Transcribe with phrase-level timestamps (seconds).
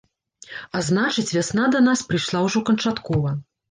[0.79, 3.41] А значыць, вясна да нас прыйшла ўжо канчаткова.